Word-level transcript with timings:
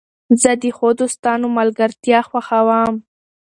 زه 0.41 0.51
د 0.61 0.63
ښو 0.75 0.87
دوستانو 0.99 1.47
ملګرتیا 1.57 2.19
خوښوم. 2.29 2.93